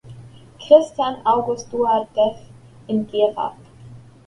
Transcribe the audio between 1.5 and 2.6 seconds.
Eduard Dathe